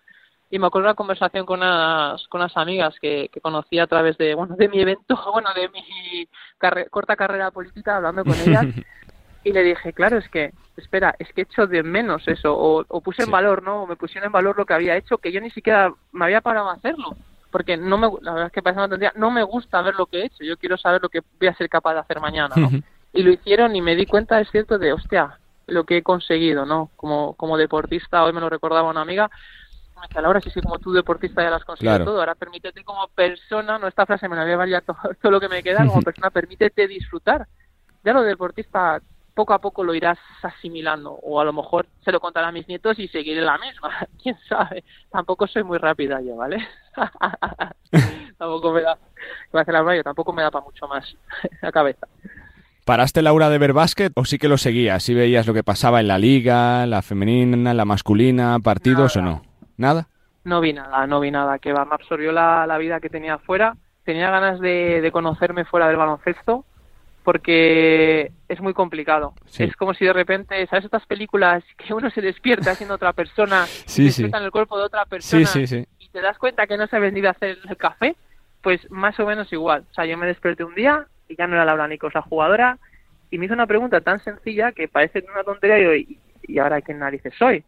y 0.55 0.59
me 0.59 0.67
acuerdo 0.67 0.87
una 0.87 0.95
conversación 0.95 1.45
con 1.45 1.59
unas, 1.59 2.25
con 2.29 2.39
unas 2.39 2.55
amigas 2.55 2.95
que, 3.01 3.29
que 3.29 3.41
conocí 3.41 3.77
a 3.77 3.87
través 3.87 4.17
de, 4.17 4.35
bueno, 4.35 4.55
de 4.55 4.69
mi 4.69 4.79
evento, 4.79 5.19
bueno, 5.33 5.49
de 5.53 5.67
mi 5.67 6.27
corta 6.89 7.17
carrera 7.17 7.51
política, 7.51 7.97
hablando 7.97 8.23
con 8.23 8.35
ellas, 8.35 8.65
y 9.43 9.51
le 9.51 9.63
dije, 9.63 9.91
claro, 9.91 10.17
es 10.17 10.29
que, 10.29 10.53
espera, 10.77 11.13
es 11.19 11.27
que 11.33 11.41
he 11.41 11.43
hecho 11.43 11.67
de 11.67 11.83
menos 11.83 12.25
eso, 12.29 12.57
o, 12.57 12.85
o 12.87 13.01
puse 13.01 13.23
en 13.23 13.31
valor, 13.31 13.63
¿no? 13.63 13.83
O 13.83 13.87
me 13.87 13.97
pusieron 13.97 14.27
en 14.27 14.31
valor 14.31 14.57
lo 14.57 14.65
que 14.65 14.73
había 14.73 14.95
hecho, 14.95 15.17
que 15.17 15.33
yo 15.33 15.41
ni 15.41 15.49
siquiera 15.49 15.93
me 16.13 16.23
había 16.23 16.39
parado 16.39 16.69
a 16.69 16.75
hacerlo, 16.75 17.17
porque 17.51 17.75
no 17.75 17.97
me, 17.97 18.07
la 18.21 18.31
verdad 18.31 18.47
es 18.47 18.53
que 18.53 18.61
parece 18.61 18.79
una 18.79 18.87
tontería, 18.87 19.13
no 19.17 19.31
me 19.31 19.43
gusta 19.43 19.81
ver 19.81 19.95
lo 19.95 20.05
que 20.05 20.21
he 20.21 20.25
hecho, 20.27 20.45
yo 20.45 20.55
quiero 20.55 20.77
saber 20.77 21.01
lo 21.01 21.09
que 21.09 21.19
voy 21.37 21.49
a 21.49 21.55
ser 21.55 21.67
capaz 21.67 21.95
de 21.95 21.99
hacer 21.99 22.21
mañana, 22.21 22.55
¿no? 22.55 22.69
y 23.11 23.23
lo 23.23 23.31
hicieron 23.31 23.75
y 23.75 23.81
me 23.81 23.95
di 23.95 24.05
cuenta, 24.05 24.39
es 24.39 24.49
cierto, 24.51 24.77
de, 24.77 24.93
hostia, 24.93 25.37
lo 25.67 25.83
que 25.83 25.97
he 25.97 26.03
conseguido, 26.03 26.65
¿no? 26.65 26.91
Como, 26.95 27.33
como 27.33 27.57
deportista, 27.57 28.23
hoy 28.23 28.31
me 28.31 28.39
lo 28.41 28.49
recordaba 28.49 28.89
una 28.89 29.01
amiga, 29.01 29.29
Laura, 30.21 30.41
si 30.41 30.49
sí, 30.49 30.61
como 30.61 30.79
tú 30.79 30.91
deportista 30.91 31.43
ya 31.43 31.49
lo 31.49 31.55
has 31.57 31.65
conseguido 31.65 32.03
todo, 32.03 32.19
ahora 32.19 32.35
permítete 32.35 32.83
como 32.83 33.07
persona, 33.09 33.77
no 33.77 33.87
esta 33.87 34.05
frase 34.05 34.29
me 34.29 34.35
la 34.35 34.43
voy 34.43 34.51
a 34.51 34.53
llevar 34.53 34.69
ya 34.69 34.81
todo, 34.81 34.97
todo 35.21 35.31
lo 35.31 35.39
que 35.39 35.49
me 35.49 35.63
queda, 35.63 35.85
como 35.85 36.01
persona, 36.03 36.29
permítete 36.29 36.87
disfrutar. 36.87 37.47
Ya 38.03 38.13
lo 38.13 38.21
deportista 38.21 39.01
poco 39.35 39.53
a 39.53 39.59
poco 39.59 39.83
lo 39.83 39.93
irás 39.93 40.17
asimilando 40.41 41.11
o 41.11 41.41
a 41.41 41.43
lo 41.43 41.51
mejor 41.51 41.87
se 42.03 42.11
lo 42.11 42.19
contaré 42.19 42.47
a 42.47 42.51
mis 42.51 42.67
nietos 42.67 42.97
y 42.97 43.07
seguiré 43.09 43.41
la 43.41 43.57
misma, 43.57 44.07
quién 44.23 44.37
sabe. 44.47 44.83
Tampoco 45.11 45.45
soy 45.45 45.63
muy 45.63 45.77
rápida 45.77 46.21
yo, 46.21 46.35
¿vale? 46.37 46.65
tampoco 48.37 48.71
me 48.71 48.81
da, 48.81 48.97
hace 49.53 49.71
la 49.71 50.03
tampoco 50.03 50.31
me 50.31 50.41
da 50.41 50.49
para 50.49 50.65
mucho 50.65 50.87
más 50.87 51.15
la 51.61 51.71
cabeza. 51.71 52.07
¿Paraste 52.85 53.23
Laura 53.23 53.49
de 53.49 53.57
ver 53.57 53.73
básquet 53.73 54.13
o 54.15 54.25
sí 54.25 54.37
que 54.37 54.47
lo 54.47 54.57
seguías? 54.57 55.01
¿Sí 55.01 55.15
veías 55.15 55.47
lo 55.47 55.55
que 55.55 55.63
pasaba 55.63 55.99
en 55.99 56.07
la 56.07 56.19
liga, 56.19 56.85
la 56.85 57.01
femenina, 57.01 57.73
la 57.73 57.83
masculina, 57.83 58.59
partidos 58.59 59.17
o 59.17 59.21
no? 59.21 59.41
¿Nada? 59.77 60.07
No 60.43 60.61
vi 60.61 60.73
nada, 60.73 61.07
no 61.07 61.19
vi 61.19 61.31
nada, 61.31 61.59
que 61.59 61.73
va, 61.73 61.85
me 61.85 61.95
absorbió 61.95 62.31
la, 62.31 62.67
la 62.67 62.77
vida 62.77 62.99
que 62.99 63.09
tenía 63.09 63.35
afuera. 63.35 63.75
Tenía 64.03 64.29
ganas 64.29 64.59
de, 64.59 65.01
de, 65.01 65.11
conocerme 65.11 65.65
fuera 65.65 65.87
del 65.87 65.97
baloncesto 65.97 66.63
porque 67.23 68.31
es 68.47 68.61
muy 68.61 68.73
complicado. 68.75 69.33
Es 69.57 69.75
como 69.75 69.95
si 69.95 70.05
de 70.05 70.13
repente, 70.13 70.65
¿sabes 70.67 70.85
estas 70.85 71.07
películas 71.07 71.63
que 71.75 71.91
uno 71.91 72.11
se 72.11 72.21
despierta 72.21 72.75
siendo 72.75 72.93
otra 72.95 73.13
persona, 73.13 73.65
sí, 73.85 74.03
y 74.03 74.05
despierta 74.05 74.37
en 74.37 74.43
el 74.43 74.51
cuerpo 74.51 74.77
de 74.77 74.85
otra 74.85 75.05
persona 75.05 75.49
y 75.99 76.09
te 76.09 76.21
das 76.21 76.37
cuenta 76.37 76.67
que 76.67 76.77
no 76.77 76.85
sabes 76.85 77.11
ni 77.11 77.21
de 77.21 77.29
hacer 77.29 77.57
el 77.67 77.77
café? 77.77 78.15
Pues 78.61 78.79
más 78.91 79.19
o 79.19 79.25
menos 79.25 79.51
igual. 79.51 79.85
O 79.89 79.93
sea, 79.95 80.05
yo 80.05 80.17
me 80.19 80.27
desperté 80.27 80.63
un 80.63 80.75
día 80.75 81.07
y 81.27 81.35
ya 81.35 81.47
no 81.47 81.55
era 81.55 81.65
Laura 81.65 81.87
Nicos 81.87 82.13
la 82.13 82.21
jugadora, 82.21 82.77
y 83.31 83.37
me 83.37 83.45
hizo 83.45 83.55
una 83.55 83.67
pregunta 83.67 84.01
tan 84.01 84.23
sencilla 84.23 84.71
que 84.71 84.87
parece 84.87 85.25
una 85.33 85.43
tontería 85.43 85.97
y, 85.97 86.19
y 86.43 86.59
ahora 86.59 86.81
qué 86.81 86.93
narices 86.93 87.33
soy, 87.37 87.63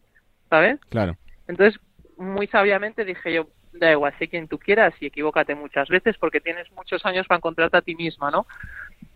¿sabes? 0.49 0.79
Claro. 0.89 1.17
Entonces, 1.47 1.79
muy 2.17 2.47
sabiamente 2.47 3.05
dije 3.05 3.33
yo, 3.33 3.47
da 3.73 3.91
igual, 3.91 4.13
sé 4.17 4.27
quien 4.27 4.47
tú 4.47 4.57
quieras 4.57 4.93
y 4.99 5.05
equivócate 5.05 5.55
muchas 5.55 5.87
veces 5.89 6.17
porque 6.17 6.41
tienes 6.41 6.71
muchos 6.71 7.05
años 7.05 7.27
para 7.27 7.37
encontrarte 7.37 7.77
a 7.77 7.81
ti 7.81 7.95
misma, 7.95 8.31
¿no? 8.31 8.47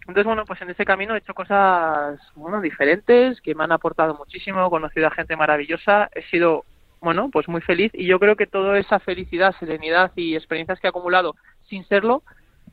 Entonces, 0.02 0.26
bueno, 0.26 0.46
pues 0.46 0.62
en 0.62 0.70
ese 0.70 0.86
camino 0.86 1.16
he 1.16 1.20
hecho 1.20 1.34
cosas, 1.34 2.20
bueno, 2.36 2.60
diferentes, 2.60 3.40
que 3.42 3.56
me 3.56 3.64
han 3.64 3.72
aportado 3.72 4.16
muchísimo, 4.16 4.66
he 4.66 4.70
conocido 4.70 5.08
a 5.08 5.12
gente 5.12 5.36
maravillosa, 5.36 6.10
he 6.14 6.24
sido, 6.24 6.66
bueno, 7.00 7.30
pues 7.32 7.48
muy 7.48 7.62
feliz 7.62 7.92
y 7.94 8.06
yo 8.08 8.20
creo 8.20 8.36
que 8.36 8.48
toda 8.48 8.78
esa 8.78 9.00
felicidad, 9.00 9.56
serenidad 9.60 10.12
y 10.16 10.36
experiencias 10.36 10.80
que 10.80 10.88
he 10.88 10.90
acumulado 10.90 11.36
sin 11.70 11.86
serlo, 11.86 12.24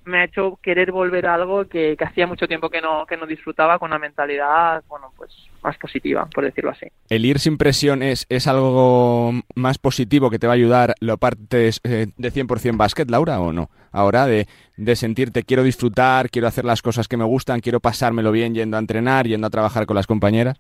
me 0.09 0.21
ha 0.21 0.25
hecho 0.25 0.59
querer 0.63 0.91
volver 0.91 1.27
a 1.27 1.35
algo 1.35 1.67
que, 1.67 1.97
hacía 2.01 2.27
mucho 2.27 2.49
tiempo 2.49 2.71
que 2.71 2.81
no, 2.81 3.07
que 3.07 3.17
no 3.17 3.27
disfrutaba 3.27 3.79
con 3.79 3.91
una 3.91 3.99
mentalidad, 3.99 4.83
bueno, 4.89 5.13
pues 5.17 5.31
más 5.63 5.77
positiva, 5.77 6.27
por 6.27 6.45
decirlo 6.45 6.71
así. 6.71 6.87
¿El 7.09 7.25
ir 7.25 7.39
sin 7.39 7.59
presión 7.59 8.03
es, 8.03 8.27
es 8.29 8.47
algo 8.47 9.33
más 9.55 9.79
positivo 9.79 10.31
que 10.31 10.39
te 10.39 10.47
va 10.47 10.55
a 10.55 10.57
ayudar 10.57 10.95
lo 11.01 11.19
partes 11.19 11.81
eh, 11.85 12.07
de 12.17 12.33
100% 12.33 12.77
básquet, 12.77 13.11
Laura, 13.11 13.41
o 13.41 13.53
no? 13.53 13.71
Ahora 13.93 14.27
de, 14.27 14.47
de 14.77 14.97
sentirte 14.97 15.43
quiero 15.43 15.63
disfrutar, 15.63 16.31
quiero 16.31 16.49
hacer 16.49 16.65
las 16.65 16.83
cosas 16.83 17.07
que 17.07 17.17
me 17.17 17.25
gustan, 17.25 17.61
quiero 17.61 17.81
pasármelo 17.81 18.33
bien 18.33 18.55
yendo 18.55 18.77
a 18.77 18.81
entrenar, 18.81 19.27
yendo 19.27 19.47
a 19.47 19.51
trabajar 19.51 19.87
con 19.87 19.97
las 19.97 20.07
compañeras. 20.07 20.59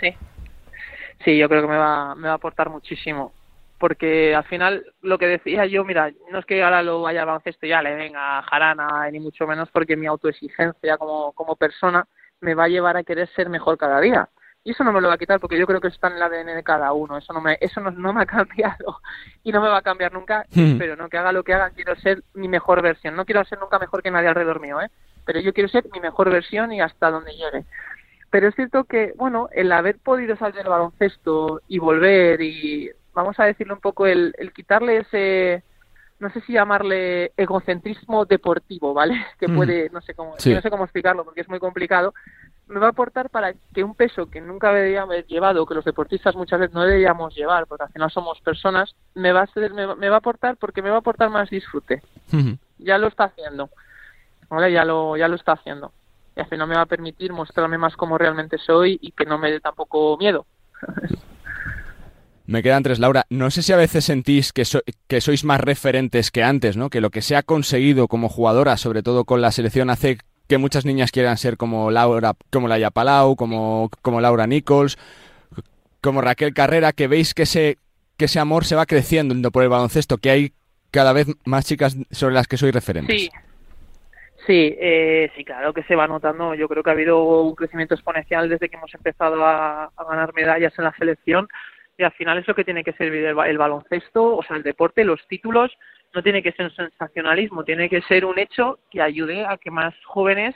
Sí, 0.00 0.14
sí, 1.24 1.36
yo 1.38 1.48
creo 1.48 1.62
que 1.62 1.68
me 1.68 1.76
va, 1.76 2.14
me 2.14 2.28
va 2.28 2.32
a 2.32 2.36
aportar 2.36 2.70
muchísimo 2.70 3.32
porque 3.78 4.34
al 4.34 4.44
final 4.44 4.84
lo 5.02 5.18
que 5.18 5.26
decía 5.26 5.66
yo, 5.66 5.84
mira, 5.84 6.10
no 6.30 6.38
es 6.38 6.46
que 6.46 6.62
ahora 6.62 6.82
lo 6.82 7.02
vaya 7.02 7.20
al 7.20 7.26
baloncesto 7.26 7.66
ya 7.66 7.82
le 7.82 7.94
venga 7.94 8.42
jarana 8.42 9.10
ni 9.10 9.20
mucho 9.20 9.46
menos 9.46 9.68
porque 9.70 9.96
mi 9.96 10.06
autoexigencia 10.06 10.96
como, 10.96 11.32
como 11.32 11.56
persona 11.56 12.06
me 12.40 12.54
va 12.54 12.64
a 12.64 12.68
llevar 12.68 12.96
a 12.96 13.04
querer 13.04 13.28
ser 13.34 13.48
mejor 13.48 13.78
cada 13.78 14.00
día. 14.00 14.28
Y 14.64 14.72
eso 14.72 14.82
no 14.82 14.92
me 14.92 15.00
lo 15.00 15.06
va 15.06 15.14
a 15.14 15.18
quitar 15.18 15.38
porque 15.38 15.56
yo 15.56 15.64
creo 15.64 15.80
que 15.80 15.86
está 15.86 16.08
en 16.08 16.14
el 16.14 16.22
ADN 16.22 16.56
de 16.56 16.64
cada 16.64 16.92
uno. 16.92 17.16
Eso 17.16 17.32
no 17.32 17.40
me, 17.40 17.56
eso 17.60 17.80
no, 17.80 17.92
no 17.92 18.12
me 18.12 18.22
ha 18.22 18.26
cambiado 18.26 19.00
y 19.44 19.52
no 19.52 19.60
me 19.60 19.68
va 19.68 19.78
a 19.78 19.82
cambiar 19.82 20.12
nunca. 20.12 20.44
Pero 20.78 20.96
no 20.96 21.08
que 21.08 21.18
haga 21.18 21.32
lo 21.32 21.44
que 21.44 21.54
haga, 21.54 21.70
quiero 21.70 21.94
ser 21.96 22.24
mi 22.34 22.48
mejor 22.48 22.82
versión. 22.82 23.14
No 23.14 23.24
quiero 23.24 23.44
ser 23.44 23.60
nunca 23.60 23.78
mejor 23.78 24.02
que 24.02 24.10
nadie 24.10 24.28
alrededor 24.28 24.60
mío, 24.60 24.80
¿eh? 24.80 24.90
Pero 25.24 25.40
yo 25.40 25.52
quiero 25.52 25.68
ser 25.68 25.84
mi 25.92 26.00
mejor 26.00 26.30
versión 26.30 26.72
y 26.72 26.80
hasta 26.80 27.10
donde 27.10 27.32
llegue. 27.32 27.64
Pero 28.30 28.48
es 28.48 28.54
cierto 28.54 28.84
que, 28.84 29.12
bueno, 29.16 29.48
el 29.52 29.70
haber 29.70 29.98
podido 29.98 30.36
salir 30.36 30.56
del 30.56 30.68
baloncesto 30.68 31.62
y 31.68 31.78
volver 31.78 32.40
y 32.40 32.90
vamos 33.16 33.40
a 33.40 33.44
decirlo 33.44 33.74
un 33.74 33.80
poco, 33.80 34.06
el, 34.06 34.34
el 34.38 34.52
quitarle 34.52 34.98
ese, 34.98 35.64
no 36.18 36.30
sé 36.30 36.42
si 36.42 36.52
llamarle 36.52 37.32
egocentrismo 37.36 38.26
deportivo, 38.26 38.94
¿vale? 38.94 39.14
Que 39.40 39.48
puede, 39.48 39.90
no 39.90 40.00
sé 40.02 40.14
cómo, 40.14 40.32
no 40.32 40.60
sé 40.60 40.70
cómo 40.70 40.84
explicarlo 40.84 41.24
porque 41.24 41.40
es 41.40 41.48
muy 41.48 41.58
complicado, 41.58 42.14
me 42.68 42.78
va 42.78 42.88
a 42.88 42.90
aportar 42.90 43.30
para 43.30 43.54
que 43.72 43.82
un 43.82 43.94
peso 43.94 44.26
que 44.26 44.40
nunca 44.40 44.72
debería 44.72 45.02
haber 45.02 45.26
llevado, 45.26 45.64
que 45.64 45.74
los 45.74 45.84
deportistas 45.84 46.36
muchas 46.36 46.60
veces 46.60 46.74
no 46.74 46.82
deberíamos 46.82 47.34
llevar, 47.34 47.66
porque 47.66 47.84
al 47.84 47.92
final 47.92 48.10
somos 48.10 48.40
personas, 48.40 48.94
me 49.14 49.32
va 49.32 49.42
a, 49.42 49.96
me, 49.96 50.08
va 50.08 50.16
a 50.16 50.18
aportar 50.18 50.56
porque 50.58 50.82
me 50.82 50.90
va 50.90 50.96
a 50.96 50.98
aportar 50.98 51.30
más 51.30 51.48
disfrute. 51.48 52.02
Ya 52.78 52.98
lo 52.98 53.06
está 53.06 53.24
haciendo, 53.24 53.70
¿vale? 54.50 54.70
Ya 54.72 54.84
lo, 54.84 55.16
ya 55.16 55.28
lo 55.28 55.36
está 55.36 55.52
haciendo. 55.52 55.92
Y 56.36 56.40
al 56.40 56.48
final 56.48 56.68
me 56.68 56.74
va 56.74 56.82
a 56.82 56.86
permitir 56.86 57.32
mostrarme 57.32 57.78
más 57.78 57.96
como 57.96 58.18
realmente 58.18 58.58
soy 58.58 58.98
y 59.00 59.12
que 59.12 59.24
no 59.24 59.38
me 59.38 59.50
dé 59.50 59.60
tampoco 59.60 60.18
miedo. 60.18 60.44
Me 62.46 62.62
quedan 62.62 62.82
tres, 62.84 63.00
Laura. 63.00 63.26
No 63.28 63.50
sé 63.50 63.62
si 63.62 63.72
a 63.72 63.76
veces 63.76 64.04
sentís 64.04 64.52
que, 64.52 64.62
que 65.08 65.20
sois 65.20 65.44
más 65.44 65.60
referentes 65.60 66.30
que 66.30 66.44
antes, 66.44 66.76
¿no? 66.76 66.90
Que 66.90 67.00
lo 67.00 67.10
que 67.10 67.22
se 67.22 67.34
ha 67.34 67.42
conseguido 67.42 68.06
como 68.06 68.28
jugadora, 68.28 68.76
sobre 68.76 69.02
todo 69.02 69.24
con 69.24 69.40
la 69.40 69.50
selección, 69.50 69.90
hace 69.90 70.18
que 70.46 70.58
muchas 70.58 70.84
niñas 70.84 71.10
quieran 71.10 71.38
ser 71.38 71.56
como 71.56 71.90
Laura, 71.90 72.34
como 72.52 72.68
Laia 72.68 72.90
Palau, 72.90 73.34
como, 73.34 73.90
como 74.00 74.20
Laura 74.20 74.46
Nichols, 74.46 74.96
como 76.00 76.20
Raquel 76.20 76.54
Carrera, 76.54 76.92
que 76.92 77.08
veis 77.08 77.34
que 77.34 77.42
ese, 77.42 77.78
que 78.16 78.26
ese 78.26 78.38
amor 78.38 78.64
se 78.64 78.76
va 78.76 78.86
creciendo 78.86 79.50
por 79.50 79.64
el 79.64 79.68
baloncesto, 79.68 80.18
que 80.18 80.30
hay 80.30 80.52
cada 80.92 81.12
vez 81.12 81.26
más 81.44 81.64
chicas 81.66 81.96
sobre 82.12 82.34
las 82.34 82.46
que 82.46 82.56
sois 82.56 82.72
referentes. 82.72 83.22
Sí, 83.22 83.30
sí, 84.46 84.76
eh, 84.78 85.32
sí, 85.36 85.44
claro 85.44 85.74
que 85.74 85.82
se 85.82 85.96
va 85.96 86.06
notando. 86.06 86.54
Yo 86.54 86.68
creo 86.68 86.84
que 86.84 86.90
ha 86.90 86.92
habido 86.92 87.42
un 87.42 87.56
crecimiento 87.56 87.96
exponencial 87.96 88.48
desde 88.48 88.68
que 88.68 88.76
hemos 88.76 88.94
empezado 88.94 89.44
a 89.44 89.90
ganar 90.08 90.32
medallas 90.32 90.72
en 90.78 90.84
la 90.84 90.94
selección 90.96 91.48
y 91.98 92.04
al 92.04 92.12
final 92.12 92.38
eso 92.38 92.54
que 92.54 92.64
tiene 92.64 92.84
que 92.84 92.92
servir 92.92 93.24
el, 93.24 93.58
baloncesto, 93.58 94.36
o 94.36 94.42
sea, 94.42 94.56
el 94.56 94.62
deporte, 94.62 95.04
los 95.04 95.26
títulos, 95.28 95.72
no 96.14 96.22
tiene 96.22 96.42
que 96.42 96.52
ser 96.52 96.66
un 96.66 96.74
sensacionalismo, 96.74 97.64
tiene 97.64 97.88
que 97.88 98.02
ser 98.02 98.24
un 98.24 98.38
hecho 98.38 98.78
que 98.90 99.00
ayude 99.02 99.46
a 99.46 99.56
que 99.56 99.70
más 99.70 99.94
jóvenes 100.04 100.54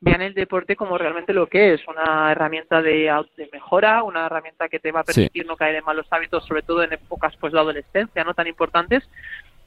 vean 0.00 0.22
el 0.22 0.34
deporte 0.34 0.76
como 0.76 0.96
realmente 0.96 1.32
lo 1.32 1.46
que 1.48 1.74
es, 1.74 1.80
una 1.88 2.30
herramienta 2.30 2.80
de, 2.80 3.12
mejora, 3.52 4.02
una 4.02 4.26
herramienta 4.26 4.68
que 4.68 4.78
te 4.78 4.92
va 4.92 5.00
a 5.00 5.04
permitir 5.04 5.46
no 5.46 5.56
caer 5.56 5.76
en 5.76 5.84
malos 5.84 6.06
hábitos, 6.10 6.46
sobre 6.46 6.62
todo 6.62 6.82
en 6.82 6.92
épocas 6.92 7.36
pues 7.36 7.52
de 7.52 7.58
adolescencia, 7.58 8.24
no 8.24 8.34
tan 8.34 8.46
importantes, 8.46 9.08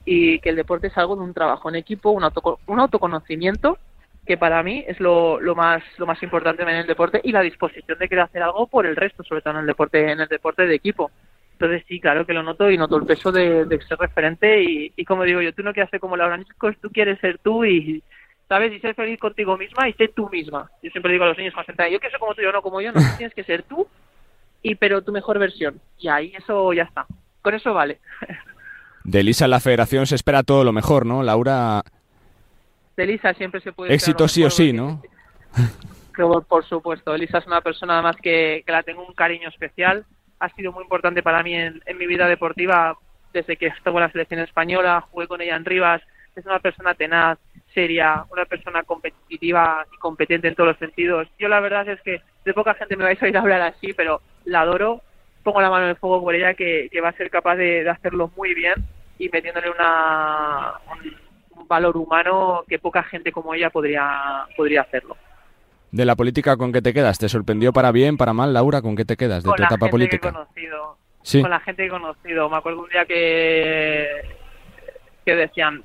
y 0.05 0.39
que 0.39 0.49
el 0.49 0.55
deporte 0.55 0.87
es 0.87 0.97
algo 0.97 1.15
de 1.15 1.23
un 1.23 1.33
trabajo 1.33 1.69
en 1.69 1.75
equipo, 1.75 2.11
un, 2.11 2.23
un 2.67 2.79
autoconocimiento 2.79 3.77
que 4.25 4.37
para 4.37 4.61
mí 4.63 4.83
es 4.87 4.99
lo, 4.99 5.39
más 5.55 5.83
lo 5.97 6.05
más 6.05 6.21
importante 6.21 6.63
en 6.63 6.69
el 6.69 6.87
deporte 6.87 7.21
y 7.23 7.31
la 7.31 7.41
disposición 7.41 7.97
de 7.97 8.07
querer 8.07 8.25
hacer 8.25 8.43
algo 8.43 8.67
por 8.67 8.85
el 8.85 8.95
resto, 8.95 9.23
sobre 9.23 9.41
todo 9.41 9.55
en 9.55 9.61
el 9.61 9.65
deporte 9.65 10.11
en 10.11 10.19
el 10.19 10.27
deporte 10.27 10.65
de 10.65 10.75
equipo. 10.75 11.11
Entonces 11.53 11.83
sí, 11.87 11.99
claro 11.99 12.25
que 12.25 12.33
lo 12.33 12.41
noto 12.41 12.69
y 12.71 12.77
noto 12.77 12.97
el 12.97 13.05
peso 13.05 13.31
de, 13.31 13.67
ser 13.87 13.97
referente 13.99 14.63
y, 14.63 15.05
como 15.05 15.23
digo 15.23 15.41
yo, 15.41 15.53
tú 15.53 15.61
no 15.61 15.73
quieres 15.73 15.91
ser 15.91 15.99
como 15.99 16.17
Laura 16.17 16.37
Niscos, 16.37 16.75
tú 16.81 16.89
quieres 16.89 17.19
ser 17.19 17.37
tú 17.37 17.65
y, 17.65 18.03
¿sabes? 18.49 18.73
Y 18.73 18.79
ser 18.79 18.95
feliz 18.95 19.19
contigo 19.19 19.57
misma 19.57 19.87
y 19.87 19.93
ser 19.93 20.11
tú 20.15 20.27
misma. 20.29 20.71
Yo 20.81 20.89
siempre 20.89 21.11
digo 21.11 21.23
a 21.23 21.27
los 21.27 21.37
niños 21.37 21.53
más 21.55 21.67
yo 21.67 21.73
quiero 21.75 22.09
ser 22.09 22.19
como 22.19 22.33
tú, 22.33 22.41
yo 22.41 22.51
no 22.51 22.61
como 22.61 22.81
yo, 22.81 22.91
no, 22.91 22.99
tienes 23.17 23.35
que 23.35 23.43
ser 23.43 23.63
tú 23.63 23.87
y 24.63 24.75
pero 24.75 25.03
tu 25.03 25.11
mejor 25.11 25.37
versión. 25.37 25.79
Y 25.99 26.07
ahí 26.07 26.33
eso 26.35 26.73
ya 26.73 26.83
está. 26.83 27.05
Con 27.41 27.53
eso 27.53 27.73
vale. 27.73 27.99
De 29.03 29.19
Elisa 29.19 29.47
la 29.47 29.59
federación 29.59 30.05
se 30.05 30.15
espera 30.15 30.43
todo 30.43 30.63
lo 30.63 30.73
mejor, 30.73 31.05
¿no? 31.05 31.23
Laura. 31.23 31.83
De 32.95 33.03
Elisa 33.03 33.33
siempre 33.33 33.61
se 33.61 33.71
puede. 33.71 33.93
Éxito 33.93 34.27
sí 34.27 34.43
o 34.43 34.49
sí, 34.49 34.73
¿no? 34.73 35.01
por 36.47 36.65
supuesto. 36.65 37.15
Elisa 37.15 37.39
es 37.39 37.47
una 37.47 37.61
persona 37.61 37.93
además 37.93 38.17
que, 38.21 38.63
que, 38.65 38.71
la 38.71 38.83
tengo 38.83 39.05
un 39.05 39.13
cariño 39.13 39.49
especial. 39.49 40.05
Ha 40.39 40.49
sido 40.49 40.71
muy 40.71 40.83
importante 40.83 41.23
para 41.23 41.41
mí 41.41 41.53
en, 41.53 41.81
en 41.85 41.97
mi 41.97 42.05
vida 42.05 42.27
deportiva 42.27 42.97
desde 43.33 43.57
que 43.57 43.67
estuve 43.67 43.95
en 43.95 44.01
la 44.01 44.11
selección 44.11 44.39
española, 44.41 45.01
jugué 45.09 45.27
con 45.27 45.41
ella 45.41 45.55
en 45.55 45.65
Rivas. 45.65 46.01
Es 46.35 46.45
una 46.45 46.59
persona 46.59 46.93
tenaz, 46.93 47.39
seria, 47.73 48.25
una 48.31 48.45
persona 48.45 48.83
competitiva 48.83 49.85
y 49.93 49.97
competente 49.97 50.47
en 50.47 50.55
todos 50.55 50.69
los 50.69 50.77
sentidos. 50.77 51.27
Yo 51.39 51.47
la 51.47 51.59
verdad 51.59 51.87
es 51.89 52.01
que 52.01 52.21
de 52.45 52.53
poca 52.53 52.73
gente 52.73 52.95
me 52.95 53.03
vais 53.03 53.21
a 53.21 53.25
oír 53.25 53.37
hablar 53.37 53.61
así, 53.61 53.93
pero 53.93 54.21
la 54.45 54.61
adoro. 54.61 55.01
Pongo 55.43 55.61
la 55.61 55.69
mano 55.69 55.85
en 55.85 55.91
el 55.91 55.95
fuego 55.97 56.21
por 56.21 56.35
ella 56.35 56.53
que, 56.53 56.87
que 56.91 57.01
va 57.01 57.09
a 57.09 57.17
ser 57.17 57.29
capaz 57.29 57.55
de, 57.55 57.83
de, 57.83 57.89
hacerlo 57.89 58.31
muy 58.37 58.53
bien 58.53 58.75
y 59.17 59.27
metiéndole 59.29 59.71
una, 59.71 60.73
un, 60.91 60.99
un, 61.07 61.30
valor 61.71 61.95
humano 61.95 62.65
que 62.67 62.79
poca 62.79 63.01
gente 63.01 63.31
como 63.31 63.53
ella 63.53 63.69
podría, 63.69 64.45
podría 64.57 64.81
hacerlo. 64.81 65.15
De 65.89 66.03
la 66.03 66.17
política 66.17 66.57
con 66.57 66.73
qué 66.73 66.81
te 66.81 66.93
quedas, 66.93 67.17
¿te 67.17 67.29
sorprendió 67.29 67.71
para 67.71 67.93
bien, 67.93 68.17
para 68.17 68.33
mal, 68.33 68.53
Laura? 68.53 68.81
¿Con 68.81 68.97
qué 68.97 69.05
te 69.05 69.15
quedas 69.15 69.43
de 69.43 69.47
con 69.47 69.55
tu 69.55 69.63
etapa 69.63 69.85
gente 69.85 69.91
política? 69.91 70.21
Que 70.21 70.27
he 70.27 70.31
conocido, 70.31 70.97
sí. 71.21 71.41
Con 71.41 71.49
la 71.49 71.59
gente 71.61 71.83
que 71.83 71.87
he 71.87 71.89
conocido. 71.89 72.49
Me 72.49 72.57
acuerdo 72.57 72.81
un 72.81 72.89
día 72.89 73.05
que, 73.05 74.05
que 75.25 75.35
decían, 75.35 75.81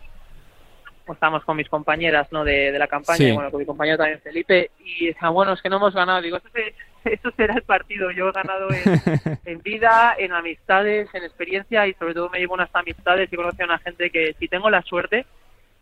estamos 1.12 1.44
con 1.44 1.56
mis 1.56 1.68
compañeras 1.68 2.32
¿no? 2.32 2.42
de, 2.42 2.72
de 2.72 2.78
la 2.78 2.88
campaña, 2.88 3.16
sí. 3.16 3.30
bueno, 3.30 3.50
con 3.50 3.60
mi 3.60 3.66
compañero 3.66 3.98
también 3.98 4.20
Felipe, 4.20 4.72
y 4.84 5.06
decían, 5.06 5.32
bueno, 5.32 5.52
es 5.52 5.62
que 5.62 5.68
no 5.68 5.76
hemos 5.76 5.94
ganado. 5.94 6.20
Digo, 6.20 6.36
eso, 6.38 6.48
se, 6.52 6.74
eso 7.12 7.30
será 7.36 7.54
el 7.54 7.62
partido. 7.62 8.10
Yo 8.10 8.28
he 8.28 8.32
ganado 8.32 8.68
en, 8.70 9.38
en, 9.44 9.62
vida, 9.62 10.16
en 10.18 10.32
amistades, 10.32 11.08
en 11.14 11.22
experiencia 11.22 11.86
y 11.86 11.94
sobre 11.94 12.14
todo 12.14 12.28
me 12.28 12.40
llevo 12.40 12.54
unas 12.54 12.74
amistades 12.74 13.32
y 13.32 13.36
conozco 13.36 13.62
a 13.62 13.66
una 13.66 13.78
gente 13.78 14.10
que 14.10 14.34
si 14.38 14.48
tengo 14.48 14.68
la 14.68 14.82
suerte, 14.82 15.26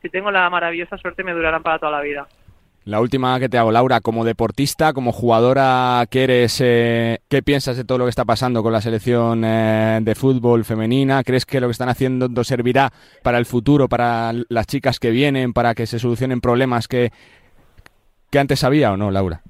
si 0.05 0.11
tengo 0.11 0.31
la 0.31 0.51
maravillosa 0.51 0.99
suerte, 0.99 1.25
me 1.25 1.33
durarán 1.33 1.63
para 1.63 1.79
toda 1.79 1.93
la 1.93 2.03
vida. 2.03 2.29
La 2.85 3.01
última 3.01 3.41
que 3.41 3.49
te 3.49 3.57
hago, 3.57 3.73
Laura, 3.73 4.03
como 4.03 4.23
deportista, 4.23 4.93
como 4.93 5.13
jugadora 5.13 6.05
que 6.11 6.25
eres, 6.25 6.61
eh, 6.63 7.21
¿qué 7.31 7.43
piensas 7.43 7.79
de 7.79 7.85
todo 7.85 7.97
lo 7.97 8.05
que 8.05 8.11
está 8.11 8.27
pasando 8.27 8.63
con 8.63 8.75
la 8.75 8.83
selección 8.83 9.43
eh, 9.47 10.01
de 10.03 10.15
fútbol 10.15 10.67
femenina? 10.67 11.25
¿Crees 11.25 11.47
que 11.47 11.59
lo 11.59 11.69
que 11.69 11.73
están 11.73 11.89
haciendo 11.89 12.45
servirá 12.45 12.91
para 13.23 13.39
el 13.39 13.47
futuro, 13.47 13.89
para 13.89 14.35
las 14.51 14.67
chicas 14.67 15.01
que 15.01 15.11
vienen, 15.11 15.55
para 15.55 15.75
que 15.75 15.87
se 15.87 15.99
solucionen 15.99 16.43
problemas 16.43 16.87
que, 16.87 17.11
que 18.31 18.39
antes 18.39 18.63
había 18.63 18.93
o 18.93 18.99
no, 18.99 19.11
Laura? 19.11 19.41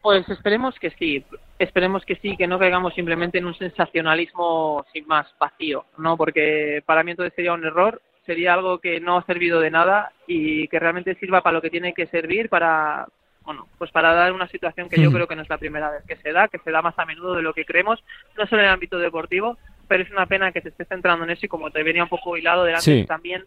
Pues 0.00 0.28
esperemos 0.28 0.76
que 0.78 0.90
sí, 0.90 1.24
esperemos 1.58 2.04
que 2.04 2.14
sí, 2.22 2.36
que 2.36 2.46
no 2.46 2.60
caigamos 2.60 2.94
simplemente 2.94 3.38
en 3.38 3.46
un 3.46 3.58
sensacionalismo 3.58 4.84
sin 4.92 5.08
más 5.08 5.26
vacío, 5.40 5.86
¿no? 5.98 6.16
Porque 6.16 6.84
para 6.86 7.02
mí 7.02 7.10
entonces 7.10 7.34
sería 7.34 7.52
un 7.52 7.64
error 7.64 8.00
sería 8.26 8.54
algo 8.54 8.78
que 8.78 9.00
no 9.00 9.18
ha 9.18 9.24
servido 9.24 9.60
de 9.60 9.70
nada 9.70 10.12
y 10.26 10.68
que 10.68 10.78
realmente 10.78 11.14
sirva 11.16 11.42
para 11.42 11.54
lo 11.54 11.62
que 11.62 11.70
tiene 11.70 11.92
que 11.92 12.06
servir 12.06 12.48
para 12.48 13.06
bueno 13.44 13.66
pues 13.78 13.90
para 13.90 14.14
dar 14.14 14.32
una 14.32 14.46
situación 14.48 14.88
que 14.88 15.00
yo 15.00 15.10
creo 15.10 15.26
que 15.26 15.34
no 15.34 15.42
es 15.42 15.48
la 15.48 15.58
primera 15.58 15.90
vez 15.90 16.04
que 16.06 16.16
se 16.16 16.32
da 16.32 16.48
que 16.48 16.58
se 16.58 16.70
da 16.70 16.82
más 16.82 16.96
a 16.98 17.04
menudo 17.04 17.34
de 17.34 17.42
lo 17.42 17.52
que 17.52 17.64
creemos 17.64 18.02
no 18.38 18.46
solo 18.46 18.62
en 18.62 18.68
el 18.68 18.74
ámbito 18.74 18.98
deportivo 18.98 19.58
pero 19.88 20.04
es 20.04 20.10
una 20.10 20.26
pena 20.26 20.52
que 20.52 20.60
se 20.60 20.68
esté 20.68 20.84
centrando 20.84 21.24
en 21.24 21.30
eso 21.30 21.46
y 21.46 21.48
como 21.48 21.70
te 21.70 21.82
venía 21.82 22.04
un 22.04 22.08
poco 22.08 22.36
hilado 22.36 22.64
delante 22.64 23.00
sí. 23.00 23.04
también 23.04 23.44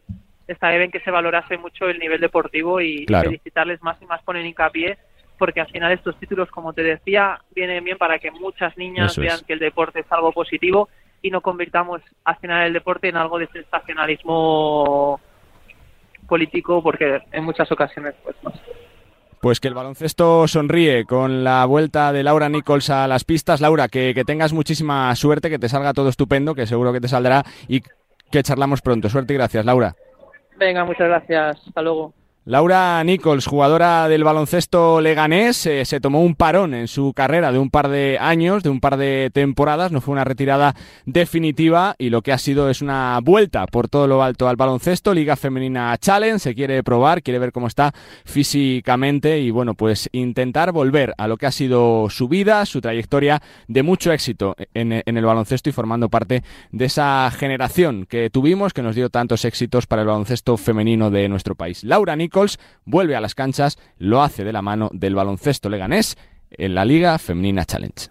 estaría 0.48 0.80
bien 0.80 0.92
que 0.92 1.00
se 1.00 1.12
valorase 1.12 1.58
mucho 1.58 1.88
el 1.88 1.98
nivel 1.98 2.20
deportivo 2.20 2.82
y 2.82 3.06
claro. 3.06 3.30
felicitarles 3.30 3.82
más 3.82 4.00
y 4.02 4.06
más 4.06 4.22
ponen 4.24 4.46
hincapié 4.46 4.98
porque 5.38 5.62
al 5.62 5.68
final 5.68 5.94
estos 5.94 6.18
títulos 6.20 6.50
como 6.52 6.74
te 6.74 6.84
decía 6.84 7.40
vienen 7.56 7.84
bien 7.84 7.98
para 7.98 8.20
que 8.20 8.32
muchas 8.32 8.78
niñas 8.78 9.14
Eso 9.14 9.22
vean 9.22 9.38
es. 9.38 9.44
que 9.44 9.54
el 9.54 9.60
deporte 9.60 10.02
es 10.02 10.12
algo 10.12 10.34
positivo 10.34 10.90
y 11.26 11.32
no 11.32 11.42
convirtamos 11.42 12.02
al 12.24 12.36
final 12.38 12.68
el 12.68 12.74
deporte 12.74 13.10
en 13.10 13.18
algo 13.18 13.40
de 13.40 13.48
sensacionalismo 13.48 15.20
político 16.28 16.84
porque 16.84 17.20
en 17.32 17.44
muchas 17.44 17.72
ocasiones 17.72 18.14
pues 18.24 18.36
no. 18.44 18.54
Pues 19.42 19.60
que 19.60 19.68
el 19.68 19.74
baloncesto 19.74 20.48
sonríe 20.48 21.06
con 21.06 21.44
la 21.44 21.66
vuelta 21.66 22.14
de 22.14 22.22
Laura 22.22 22.48
Nichols 22.48 22.92
a 22.92 23.08
las 23.08 23.24
pistas. 23.24 23.60
Laura, 23.60 23.88
que, 23.88 24.14
que, 24.14 24.24
tengas 24.24 24.54
muchísima 24.54 25.16
suerte, 25.16 25.50
que 25.50 25.60
te 25.60 25.70
salga 25.70 25.94
todo 25.94 26.10
estupendo, 26.10 26.56
que 26.56 26.68
seguro 26.68 26.94
que 26.94 27.02
te 27.02 27.08
saldrá 27.08 27.44
y 27.68 27.82
que 28.32 28.44
charlamos 28.44 28.82
pronto. 28.82 29.10
Suerte 29.10 29.34
y 29.34 29.38
gracias, 29.38 29.66
Laura. 29.66 29.96
Venga, 30.58 30.86
muchas 30.86 31.08
gracias. 31.08 31.68
Hasta 31.68 31.82
luego. 31.82 32.14
Laura 32.48 33.04
Nichols, 33.04 33.48
jugadora 33.48 34.08
del 34.08 34.24
baloncesto 34.24 35.02
leganés, 35.02 35.66
eh, 35.66 35.84
se 35.84 36.00
tomó 36.00 36.22
un 36.22 36.36
parón 36.36 36.76
en 36.76 36.88
su 36.88 37.12
carrera 37.12 37.52
de 37.52 37.58
un 37.58 37.72
par 37.72 37.90
de 37.90 38.20
años, 38.22 38.62
de 38.62 38.70
un 38.70 38.80
par 38.80 38.98
de 38.98 39.32
temporadas, 39.34 39.92
no 39.92 40.00
fue 40.00 40.12
una 40.12 40.24
retirada 40.24 40.76
definitiva 41.08 41.96
y 41.98 42.12
lo 42.12 42.22
que 42.22 42.32
ha 42.32 42.38
sido 42.38 42.70
es 42.70 42.84
una 42.84 43.20
vuelta 43.24 43.66
por 43.66 43.90
todo 43.90 44.06
lo 44.06 44.22
alto 44.22 44.48
al 44.48 44.58
baloncesto, 44.58 45.16
Liga 45.16 45.36
Femenina 45.36 45.98
Challenge, 45.98 46.38
se 46.38 46.54
quiere 46.54 46.84
probar, 46.84 47.24
quiere 47.24 47.40
ver 47.40 47.52
cómo 47.52 47.66
está 47.66 47.96
físicamente 48.26 49.40
y 49.40 49.50
bueno, 49.50 49.74
pues 49.74 50.08
intentar 50.12 50.72
volver 50.72 51.16
a 51.18 51.28
lo 51.28 51.38
que 51.38 51.48
ha 51.48 51.52
sido 51.52 52.12
su 52.12 52.28
vida, 52.28 52.64
su 52.68 52.80
trayectoria 52.80 53.42
de 53.68 53.82
mucho 53.82 54.12
éxito 54.12 54.56
en, 54.76 55.02
en 55.04 55.18
el 55.18 55.26
baloncesto 55.26 55.72
y 55.72 55.74
formando 55.74 56.10
parte 56.10 56.44
de 56.72 56.86
esa 56.86 57.32
generación 57.32 58.06
que 58.06 58.30
tuvimos 58.30 58.72
que 58.72 58.84
nos 58.84 58.94
dio 58.94 59.10
tantos 59.10 59.46
éxitos 59.46 59.88
para 59.88 60.04
el 60.04 60.10
baloncesto 60.10 60.58
femenino 60.58 61.10
de 61.10 61.28
nuestro 61.28 61.56
país. 61.56 61.84
Laura 61.84 62.16
Vuelve 62.86 63.16
a 63.16 63.22
las 63.22 63.36
canchas, 63.36 63.78
lo 63.98 64.22
hace 64.22 64.44
de 64.44 64.54
la 64.54 64.62
mano 64.62 64.90
del 64.92 65.16
baloncesto 65.16 65.70
leganés 65.70 66.18
en 66.52 66.76
la 66.76 66.86
Liga 66.86 67.18
Femenina 67.18 67.66
Challenge. 67.66 68.10